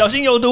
[0.00, 0.48] 小心有毒。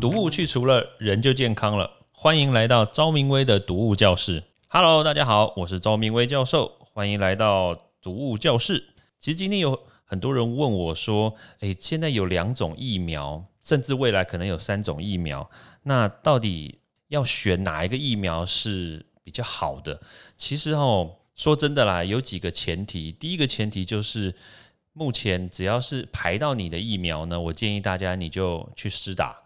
[0.00, 1.90] 毒物去除了，人就健康了。
[2.12, 4.44] 欢迎来到昭明威的毒物教室。
[4.68, 8.94] Hello，大家好，我是昭明威教授，欢迎来到毒物教室。
[9.18, 15.50] 其实今天有很多人问我说：“诶，现在有两种疫苗，甚至未来可能有三种疫苗，
[15.82, 16.78] 那到底
[17.08, 20.00] 要选哪一个疫苗是比较好的？”
[20.38, 23.12] 其实哦，说真的啦，有几个前提。
[23.12, 24.34] 第一个前提就是，
[24.92, 29.38] 目前只要是排到你的疫苗呢，我建议大家你就去施打。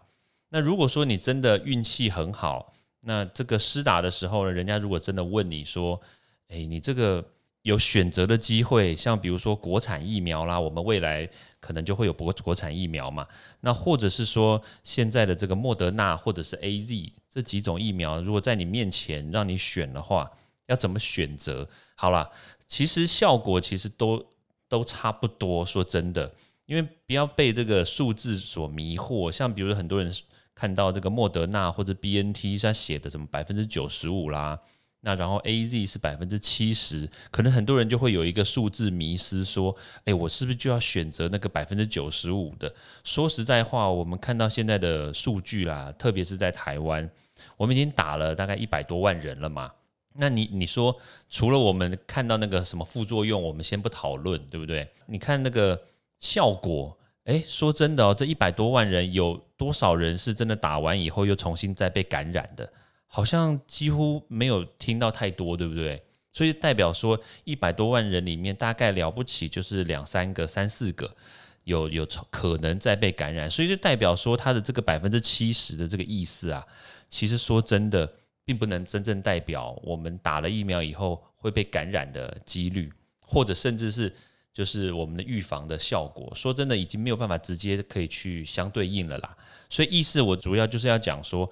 [0.49, 6.01] 那如果说你真的运气很好，那这个施打的时候呢，人家如果真的问你说，
[6.47, 7.23] 诶，你这个
[7.61, 13.27] 有选择的机会，像比如说国产疫苗啦，我们未来可能就会有国国产疫苗嘛。
[13.59, 20.27] 那或者是说现在的这个莫德纳或者是 A Z 这几种疫苗，如果在你面前让你选的话，
[20.67, 21.67] 要怎么选择？
[21.95, 22.29] 好了，
[22.67, 24.25] 其实效果其实都
[24.67, 25.65] 都差不多。
[25.65, 26.33] 说真的，
[26.65, 30.13] 因为不要被这个数字所迷惑，像比如说很多人。
[30.55, 34.59] 看到这个莫德纳或者 B N T 它写的什么百分之九十五啦，
[34.99, 42.71] 那然后 A Z 是百分之七十，可能很多人就会有一个数字迷失，说，哎，我是不是就要选择那个百分之九十五的？
[43.03, 47.09] 说实在话，我们看到现在的数据啦，特别是在台湾，
[47.57, 49.71] 我们已经打了大概一百多万人了嘛。
[50.15, 50.95] 那你你说，
[51.29, 54.87] 除了我们看到那个什么副作用，我们先不讨论，对不对？
[55.07, 55.81] 你看那个
[56.19, 56.97] 效果。
[57.25, 62.69] 哎，说真的哦，这一百多万人有多少人是真的打完以后又重新再被感染的？
[63.07, 66.03] 好像几乎没有听到太多，对不对？
[66.33, 71.15] 所以代表说一百多万人里面大概了不起就是两三个、三四个
[71.63, 76.67] 有有可能再被感染，所以就代表说它的这个百分之七十的这个意思啊，
[77.07, 78.11] 其实说真的，
[78.45, 82.91] 并不能真正代表我们打了疫苗以后会被感染的几率，
[83.25, 84.13] 或者甚至是。
[84.53, 89.35] 就是我们的预防的效果，说真的，已经没有办法直接可以去相对应了啦。
[89.67, 91.51] 所以意思我主要就是要讲说，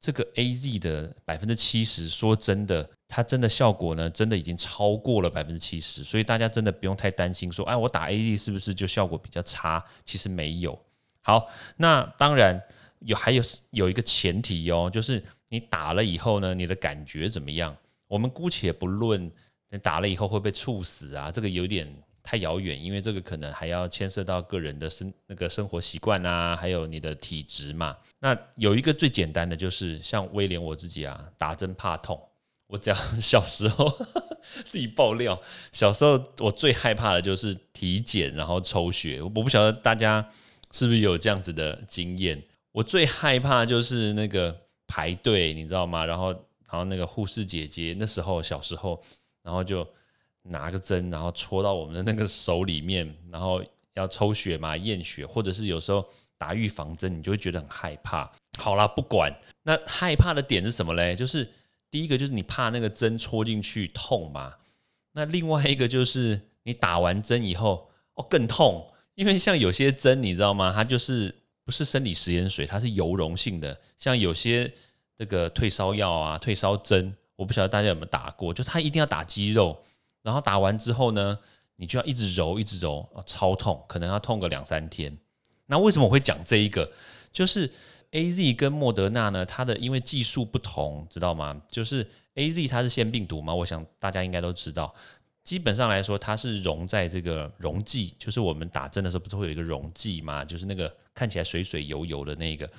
[0.00, 6.02] 这个 A Z 的百分之七十，说真的，它真的效果呢，真的已经超过了百分之七十。
[6.02, 9.84] 所以大家真的不用太担心，说哎，我打 A Z 是不是就效果比较差？
[10.04, 10.76] 其实没有。
[11.22, 12.60] 好，那当然
[12.98, 13.40] 有，还有
[13.70, 17.76] 有一个前提哦，就是你打了以后呢，你的感觉怎么样？
[18.08, 19.30] 我们姑且不论
[19.68, 21.94] 你打了以后会被猝死啊，这个有点。
[22.22, 27.96] 太遥远，因为这个可能还要牵涉到个人的生那个生活习惯啊，还有你的体质嘛。
[28.18, 32.20] 那有一个最简单的，就是像威廉我自己啊，打针怕痛。
[32.66, 33.90] 我讲 小时候
[34.68, 35.40] 自己爆料，
[35.72, 39.22] 小时候我最害怕的就是体检，然后抽血。
[39.22, 40.24] 我不晓得大家
[40.72, 42.40] 是不是有这样子的经验。
[42.72, 44.54] 我最害怕就是那个
[44.90, 46.04] 排队，你知道吗？
[46.04, 49.00] 然后，然后那个护士姐姐那时候小时候，
[49.44, 49.86] 然后就。
[50.42, 53.62] 拿个针，然后戳到我们的那个手里面，然后
[53.92, 56.02] 要抽血嘛，验血，或者是有时候
[56.38, 58.28] 打预防针，你就会觉得很害怕。
[58.56, 59.30] 好啦，不管
[59.62, 61.14] 那害怕的点是什么嘞？
[61.14, 61.46] 就是
[61.90, 64.54] 第一个就是你怕那个针戳进去痛嘛。
[65.12, 70.72] 那另外一个就是你打完针以后哦更痛，因为像有些针你知道吗？
[70.74, 71.34] 它就是
[71.64, 73.78] 不是生理食盐水，它是油溶性的。
[73.98, 74.72] 像有些
[75.16, 79.82] 这个退烧药啊、退烧针，我不晓得大家有没有打过，就它一定要打肌肉。
[80.22, 81.38] 然后打完之后呢，
[81.76, 85.16] 你就要一直揉，一直揉，超痛，可能要痛个两三天。
[85.66, 86.90] 那为什么我会讲这一个？
[87.32, 87.70] 就是
[88.10, 91.58] A Z 跟莫德纳呢，它的因为技术不同，知道吗？
[91.70, 94.92] 就是 A Z 它是腺病毒嘛，我想大家应该都知道。
[95.50, 102.70] 基本上来说，它是溶在这个溶剂，就是我们打针的时候不是会有一个溶剂嘛，就是那个看起来水水油油的那个。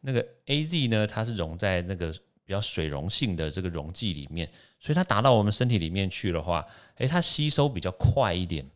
[0.00, 2.10] 那个 A Z 呢，它是溶在那个
[2.46, 4.50] 比较水溶性的这个溶剂里面。
[4.80, 8.66] 所以它打到我们身体里面去的话，诶，它吸收比较快一点，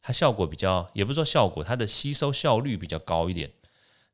[0.00, 3.50] 它效果比较，也不是说效果，它的吸收效率比较高一点。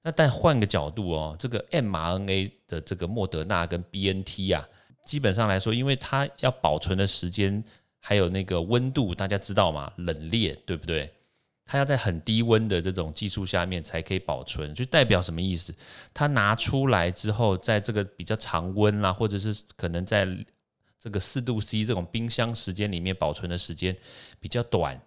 [0.00, 4.66] 那但换个角度哦，这个 mRNA 的这个莫德纳跟 BNT 啊，
[5.04, 7.62] 基本上来说，因为它要保存的时间
[8.04, 9.92] 还有那个温度，大家知道吗？
[9.96, 11.08] 冷冽，对不对？
[11.64, 15.72] 它要在很低温的这种技术下面才可以保存，就代表什么意思？
[16.12, 20.26] 它拿出来之后，在这个比较常温啦，或者是可能在
[20.98, 23.96] 这个四度 C 这种冰箱时间里面保存的时间
[24.40, 25.00] 比较短，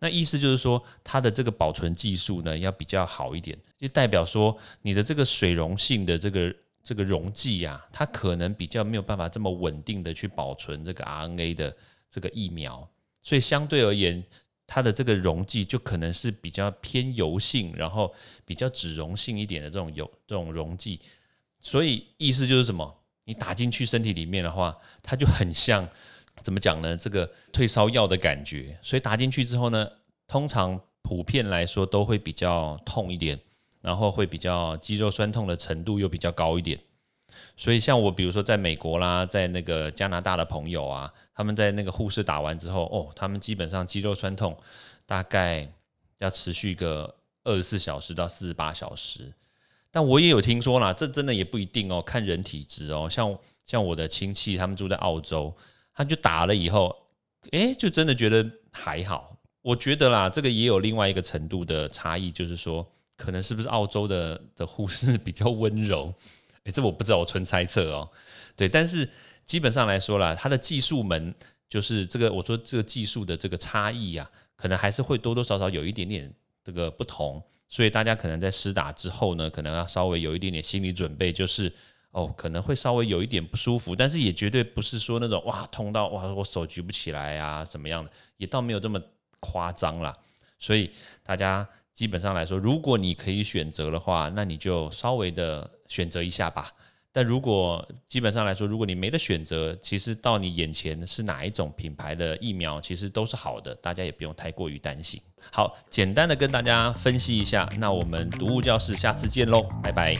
[0.00, 11.76] 那意思就是说它的这个保存技术呢要比较好一点，就代表说你的这个水溶性的这个这个溶剂呀，它可能比较没有办法这么稳定的去保存这个 RNA 的
[12.10, 12.88] 这个疫苗，
[13.22, 14.22] 所以相对而言，
[14.66, 18.12] 它的这个溶剂就可能是比较偏油性，然后
[18.44, 21.00] 比较脂溶性一点的这种油这种溶剂，
[21.60, 22.96] 所以意思就是什么？
[23.24, 25.88] 你打进去身体里面的话，它就很像
[26.42, 26.96] 怎么讲呢？
[26.96, 29.88] 这个退烧药的感觉，所以打进去之后呢，
[30.26, 33.38] 通常普遍来说都会比较痛一点，
[33.80, 36.78] 然后会比较肌肉酸痛的程度又比较高一点。
[37.56, 44.56] 所以像我，比如说在美国啦，在那个加拿大的朋友啊，他们在那个护士打完之后，哦，他们基本上肌肉酸痛
[45.06, 45.70] 大概
[46.18, 49.32] 要持续个二十四小时到四十八小时。
[49.90, 53.08] 但我也有听说啦，这真的也不一定哦，看人体质哦。
[53.10, 55.54] 像像我的亲戚，他们住在澳洲。
[55.92, 56.96] 他就打了以后，
[57.50, 59.36] 哎，就真的觉得还好。
[59.60, 62.86] 我觉得啦，这个也有另外一个程度的差异，就是说，
[63.16, 66.14] 可能是不是澳洲的的护士比较温柔？
[66.64, 68.10] 哎，这我不知道，我纯猜测哦。
[68.56, 69.08] 对，但是
[69.44, 71.34] 基本上来说啦，它的技术门
[71.68, 77.42] 就是这个，我说这个技术的这个差异呀，可能还是会多多少少有一点点这个不同。
[77.68, 81.72] 所以大家可能在施打之后呢，可能要稍微有一点点心理准备，就是。
[82.12, 89.00] 哦，可能会稍微有一点不舒服，但是也绝对不是说那种哇痛到哇我手举不起来啊怎么样的，也倒没有这么
[89.38, 90.12] 夸张啦。
[90.58, 90.90] 所以
[91.22, 91.64] 大家
[92.00, 96.72] 基本上来说，如果你可以选择的话，那你就稍微的选择一下吧。
[97.12, 105.20] 但如果基本上来说，如果你没得选择，其实到你眼前是哪一种品牌的疫苗，其实都是好的，大家也不用太过于担心。
[105.52, 110.16] 好，简单的跟大家分析一下，那我们读物教室下次见喽，拜拜。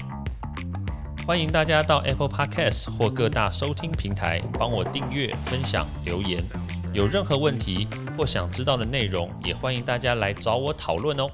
[1.26, 6.44] 欢迎大家到 Apple Podcast 或各大收听平台帮我订阅、分享、留言。
[6.92, 7.88] 有任何问题
[8.18, 11.30] 或想知道的内容，也欢迎大家来找我讨论哦。